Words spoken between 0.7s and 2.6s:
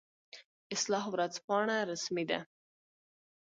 اصلاح ورځپاڼه رسمي ده